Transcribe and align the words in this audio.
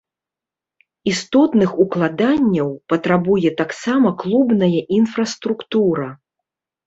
Істотных 1.11 1.69
укладанняў 1.83 2.71
патрабуе 2.93 3.49
таксама 3.61 4.13
клубная 4.23 4.73
інфраструктура. 5.01 6.09